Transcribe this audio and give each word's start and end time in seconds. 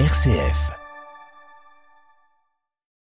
RCF. 0.00 0.72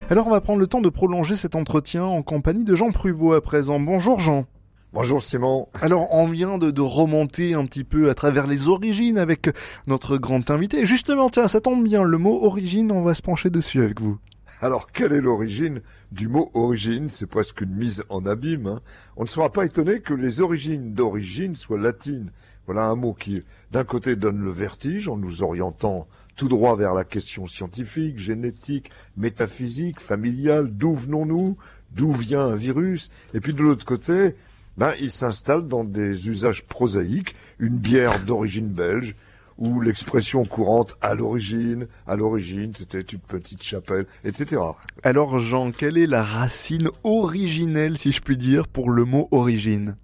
Alors 0.09 0.27
on 0.27 0.29
va 0.29 0.41
prendre 0.41 0.59
le 0.59 0.67
temps 0.67 0.81
de 0.81 0.89
prolonger 0.89 1.37
cet 1.37 1.55
entretien 1.55 2.03
en 2.03 2.21
compagnie 2.21 2.65
de 2.65 2.75
Jean 2.75 2.91
Pruvot 2.91 3.31
à 3.31 3.39
présent. 3.39 3.79
Bonjour 3.79 4.19
Jean. 4.19 4.45
Bonjour 4.91 5.23
Simon. 5.23 5.69
Alors 5.81 6.13
on 6.13 6.27
vient 6.27 6.57
de, 6.57 6.69
de, 6.69 6.81
remonter 6.81 7.53
un 7.53 7.65
petit 7.65 7.85
peu 7.85 8.09
à 8.09 8.13
travers 8.13 8.45
les 8.45 8.67
origines 8.67 9.17
avec 9.17 9.49
notre 9.87 10.17
grand 10.17 10.51
invité. 10.51 10.85
Justement, 10.85 11.29
tiens, 11.29 11.47
ça 11.47 11.61
tombe 11.61 11.81
bien, 11.81 12.03
le 12.03 12.17
mot 12.17 12.43
origine, 12.43 12.91
on 12.91 13.03
va 13.03 13.13
se 13.13 13.21
pencher 13.21 13.49
dessus 13.49 13.81
avec 13.81 14.01
vous. 14.01 14.17
Alors, 14.59 14.87
quelle 14.91 15.13
est 15.13 15.21
l'origine 15.21 15.81
du 16.11 16.27
mot 16.27 16.51
origine? 16.53 17.09
C'est 17.09 17.25
presque 17.25 17.61
une 17.61 17.73
mise 17.73 18.03
en 18.09 18.25
abîme. 18.27 18.67
Hein. 18.67 18.81
On 19.15 19.23
ne 19.23 19.27
sera 19.27 19.51
pas 19.51 19.65
étonné 19.65 20.01
que 20.01 20.13
les 20.13 20.41
origines 20.41 20.93
d'origine 20.93 21.55
soient 21.55 21.79
latines. 21.79 22.31
Voilà 22.71 22.87
un 22.87 22.95
mot 22.95 23.13
qui, 23.13 23.43
d'un 23.73 23.83
côté, 23.83 24.15
donne 24.15 24.39
le 24.39 24.49
vertige 24.49 25.09
en 25.09 25.17
nous 25.17 25.43
orientant 25.43 26.07
tout 26.37 26.47
droit 26.47 26.77
vers 26.77 26.93
la 26.93 27.03
question 27.03 27.45
scientifique, 27.45 28.17
génétique, 28.17 28.91
métaphysique, 29.17 29.99
familiale, 29.99 30.69
d'où 30.69 30.95
venons-nous, 30.95 31.57
d'où 31.91 32.13
vient 32.13 32.45
un 32.45 32.55
virus, 32.55 33.11
et 33.33 33.41
puis 33.41 33.53
de 33.53 33.61
l'autre 33.61 33.85
côté, 33.85 34.37
ben, 34.77 34.93
il 35.01 35.11
s'installe 35.11 35.67
dans 35.67 35.83
des 35.83 36.29
usages 36.29 36.63
prosaïques, 36.63 37.35
une 37.59 37.79
bière 37.79 38.23
d'origine 38.23 38.69
belge, 38.69 39.17
ou 39.57 39.81
l'expression 39.81 40.45
courante 40.45 40.95
à 41.01 41.13
l'origine, 41.13 41.87
à 42.07 42.15
l'origine, 42.15 42.73
c'était 42.73 43.01
une 43.01 43.19
petite 43.19 43.63
chapelle, 43.63 44.05
etc. 44.23 44.61
Alors 45.03 45.39
Jean, 45.39 45.71
quelle 45.71 45.97
est 45.97 46.07
la 46.07 46.23
racine 46.23 46.87
originelle, 47.03 47.97
si 47.97 48.13
je 48.13 48.21
puis 48.21 48.37
dire, 48.37 48.69
pour 48.69 48.91
le 48.91 49.03
mot 49.03 49.27
origine? 49.31 49.97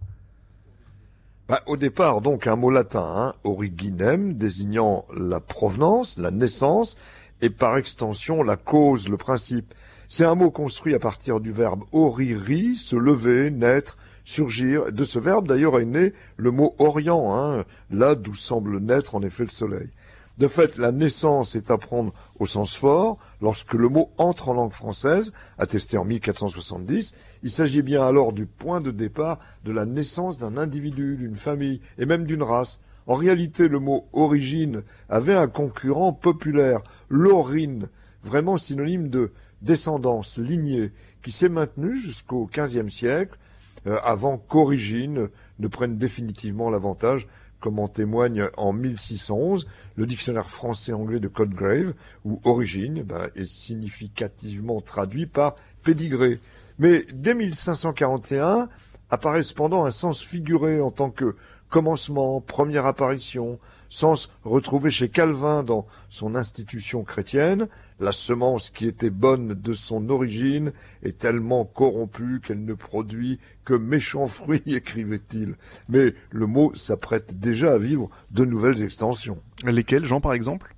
Bah, 1.48 1.62
Au 1.66 1.78
départ, 1.78 2.22
donc, 2.22 2.48
un 2.48 2.56
mot 2.56 2.70
latin, 2.70 3.14
hein, 3.16 3.34
originem, 3.44 4.34
désignant 4.34 5.06
la 5.16 5.40
provenance, 5.40 6.18
la 6.18 6.32
naissance, 6.32 6.98
et 7.42 7.50
par 7.50 7.78
extension 7.78 8.44
la 8.44 8.56
cause, 8.56 9.10
le 9.10 9.18
principe. 9.18 9.74
C'est 10.08 10.26
un 10.26 10.36
mot 10.36 10.52
construit 10.52 10.96
à 10.96 11.00
partir 11.00 11.40
du 11.40 11.52
verbe 11.52 11.84
oriri, 11.92 12.76
se 12.76 12.96
lever, 12.96 13.52
naître, 13.52 13.98
surgir. 14.24 14.92
De 14.92 15.04
ce 15.04 15.20
verbe, 15.20 15.48
d'ailleurs, 15.48 15.80
est 15.80 15.86
né 15.86 16.14
le 16.38 16.52
mot 16.52 16.76
Orient, 16.80 17.36
hein, 17.36 17.66
là 17.92 18.16
d'où 18.16 18.34
semble 18.34 18.80
naître 18.80 19.16
en 19.16 19.22
effet 19.22 19.44
le 19.44 19.50
soleil. 19.50 19.90
De 20.38 20.48
fait, 20.48 20.78
la 20.78 20.92
naissance 20.92 21.56
est 21.56 21.72
à 21.72 21.80
prendre 21.80 22.14
au 22.38 22.46
sens 22.46 22.76
fort. 22.76 23.18
Lorsque 23.42 23.74
le 23.74 23.90
mot 23.90 24.12
entre 24.20 24.50
en 24.50 24.54
langue 24.54 24.72
française, 24.72 25.34
attesté 25.58 25.98
en 25.98 26.06
1470, 26.06 27.16
il 27.42 27.50
s'agit 27.50 27.82
bien 27.82 28.06
alors 28.06 28.34
du 28.34 28.46
point 28.46 28.80
de 28.80 28.92
départ 28.92 29.40
de 29.66 29.72
la 29.72 29.86
naissance 29.86 30.38
d'un 30.38 30.58
individu, 30.58 31.18
d'une 31.18 31.36
famille 31.36 31.82
et 31.98 32.06
même 32.06 32.26
d'une 32.26 32.44
race. 32.44 32.80
En 33.08 33.16
réalité, 33.16 33.68
le 33.68 33.80
mot 33.80 34.08
origine 34.14 34.84
avait 35.10 35.36
un 35.36 35.48
concurrent 35.48 36.14
populaire, 36.14 36.82
l'orine, 37.10 37.90
vraiment 38.22 38.58
synonyme 38.58 39.10
de 39.10 39.32
descendance, 39.64 40.38
lignée, 40.38 40.92
qui 41.24 41.32
s'est 41.32 41.50
maintenu 41.50 41.98
jusqu'au 41.98 42.48
XVe 42.54 42.90
siècle, 42.90 43.40
euh, 43.88 43.98
avant 44.04 44.38
qu'origine 44.38 45.30
ne 45.58 45.68
prenne 45.68 45.98
définitivement 45.98 46.70
l'avantage 46.70 47.28
comme 47.60 47.80
en 47.80 47.88
témoigne 47.88 48.50
en 48.58 48.74
1611 48.74 49.68
le 49.96 50.06
dictionnaire 50.06 50.50
français-anglais 50.50 51.20
de 51.20 51.28
Codegrave, 51.28 51.94
où 52.26 52.40
origine 52.44 53.04
ben, 53.04 53.28
est 53.36 53.46
significativement 53.46 54.80
traduit 54.80 55.26
par 55.26 55.56
pédigré. 55.84 56.40
Mais 56.80 57.06
dès 57.14 57.34
1541 57.34 58.70
apparaît 59.10 59.44
cependant 59.44 59.86
un 59.86 59.92
sens 59.92 60.22
figuré 60.22 60.82
en 60.82 60.92
tant 60.92 61.10
que 61.10 61.36
commencement, 61.70 62.40
première 62.42 62.86
apparition, 62.86 63.60
sens 63.90 64.30
retrouvé 64.44 64.90
chez 64.90 65.10
Calvin 65.10 65.64
dans 65.64 65.86
son 66.10 66.36
institution 66.36 67.04
chrétienne, 67.04 67.68
la 68.00 68.12
semence 68.12 68.70
qui 68.70 68.88
était 68.88 69.10
bonne 69.10 69.54
de 69.54 69.74
son 69.74 70.10
origine 70.10 70.72
est 71.04 71.18
tellement 71.18 71.66
corrompue 71.66 72.42
qu'elle 72.46 72.64
ne 72.64 72.74
produit 72.74 73.40
que 73.66 73.74
méchants 73.74 74.28
fruits, 74.28 74.64
écrivait-il. 74.66 75.56
Mais 75.90 76.14
le 76.30 76.48
mot 76.48 76.74
s'apprête 76.76 77.40
déjà 77.40 77.74
à 77.74 77.78
vivre 77.78 78.10
de 78.32 78.46
nouvelles 78.46 78.84
extensions. 78.84 79.42
Lesquelles, 79.66 80.06
Jean, 80.06 80.22
par 80.22 80.34
exemple? 80.34 80.77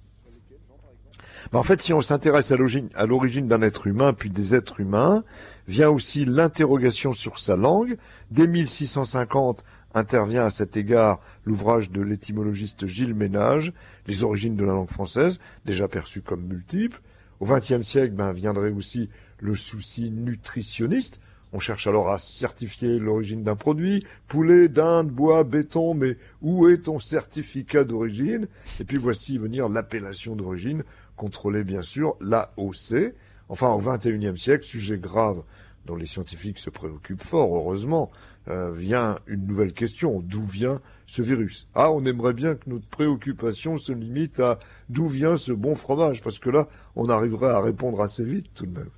En 1.53 1.63
fait, 1.63 1.81
si 1.81 1.93
on 1.93 2.01
s'intéresse 2.01 2.51
à 2.51 2.57
l'origine 3.05 3.47
d'un 3.47 3.61
être 3.61 3.87
humain, 3.87 4.13
puis 4.13 4.29
des 4.29 4.55
êtres 4.55 4.79
humains, 4.79 5.23
vient 5.67 5.89
aussi 5.89 6.25
l'interrogation 6.25 7.13
sur 7.13 7.39
sa 7.39 7.55
langue. 7.55 7.97
Dès 8.31 8.47
1650, 8.47 9.63
intervient 9.93 10.45
à 10.45 10.49
cet 10.49 10.77
égard 10.77 11.19
l'ouvrage 11.45 11.91
de 11.91 12.01
l'étymologiste 12.01 12.85
Gilles 12.85 13.15
Ménage, 13.15 13.73
Les 14.07 14.23
origines 14.23 14.55
de 14.55 14.63
la 14.63 14.73
langue 14.73 14.89
française, 14.89 15.39
déjà 15.65 15.87
perçues 15.87 16.21
comme 16.21 16.45
multiples. 16.45 17.01
Au 17.39 17.45
XXe 17.45 17.83
siècle, 17.83 18.13
ben, 18.13 18.31
viendrait 18.31 18.71
aussi 18.71 19.09
le 19.39 19.55
souci 19.55 20.11
nutritionniste. 20.11 21.21
On 21.51 21.59
cherche 21.59 21.87
alors 21.87 22.09
à 22.09 22.19
certifier 22.19 22.99
l'origine 22.99 23.43
d'un 23.43 23.55
produit, 23.55 24.05
poulet, 24.27 24.69
dinde, 24.69 25.09
bois, 25.09 25.43
béton, 25.43 25.95
mais 25.95 26.17
où 26.41 26.67
est 26.67 26.83
ton 26.83 26.99
certificat 26.99 27.83
d'origine? 27.83 28.47
Et 28.79 28.83
puis 28.83 28.97
voici 28.97 29.37
venir 29.37 29.67
l'appellation 29.67 30.35
d'origine, 30.35 30.83
contrôlée 31.15 31.63
bien 31.63 31.81
sûr, 31.81 32.15
l'AOC. 32.21 33.15
Enfin, 33.49 33.69
au 33.71 33.79
XXIe 33.79 34.37
siècle, 34.37 34.63
sujet 34.63 34.99
grave 34.99 35.41
dont 35.85 35.95
les 35.95 36.05
scientifiques 36.05 36.59
se 36.59 36.69
préoccupent 36.69 37.23
fort, 37.23 37.55
heureusement, 37.55 38.11
euh, 38.47 38.71
vient 38.71 39.17
une 39.25 39.47
nouvelle 39.47 39.73
question. 39.73 40.19
D'où 40.19 40.43
vient 40.43 40.81
ce 41.07 41.23
virus? 41.23 41.67
Ah, 41.73 41.91
on 41.91 42.05
aimerait 42.05 42.33
bien 42.33 42.53
que 42.53 42.69
notre 42.69 42.87
préoccupation 42.89 43.79
se 43.79 43.91
limite 43.91 44.39
à 44.39 44.59
d'où 44.89 45.07
vient 45.07 45.35
ce 45.35 45.51
bon 45.51 45.73
fromage, 45.73 46.21
parce 46.21 46.37
que 46.37 46.51
là, 46.51 46.67
on 46.95 47.09
arriverait 47.09 47.49
à 47.49 47.59
répondre 47.59 48.01
assez 48.01 48.23
vite 48.23 48.51
tout 48.53 48.67
de 48.67 48.77
même. 48.77 48.89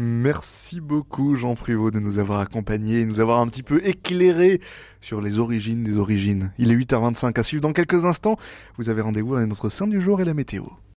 Merci 0.00 0.80
beaucoup 0.80 1.34
Jean 1.34 1.56
Privot 1.56 1.90
de 1.90 1.98
nous 1.98 2.20
avoir 2.20 2.38
accompagnés, 2.38 3.04
nous 3.04 3.18
avoir 3.18 3.40
un 3.40 3.48
petit 3.48 3.64
peu 3.64 3.84
éclairé 3.84 4.60
sur 5.00 5.20
les 5.20 5.40
origines 5.40 5.82
des 5.82 5.96
origines. 5.98 6.52
Il 6.56 6.70
est 6.70 6.76
8h25 6.76 7.36
à 7.36 7.42
suivre 7.42 7.62
dans 7.62 7.72
quelques 7.72 8.04
instants. 8.04 8.36
Vous 8.76 8.90
avez 8.90 9.02
rendez-vous 9.02 9.34
avec 9.34 9.48
notre 9.48 9.70
Saint 9.70 9.88
du 9.88 10.00
jour 10.00 10.20
et 10.20 10.24
la 10.24 10.34
météo. 10.34 10.66